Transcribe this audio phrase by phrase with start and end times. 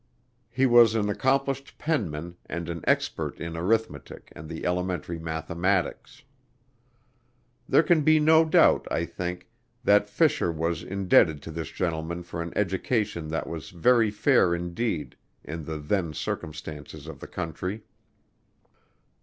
[0.49, 6.23] He was an accomplished penman and an expert in arithmetic and the elementary mathematics.
[7.69, 9.47] There can be no doubt, I think,
[9.83, 15.15] that Fisher was indebted to this gentleman for an education that was very fair indeed,
[15.43, 17.83] in the then circumstances of the country.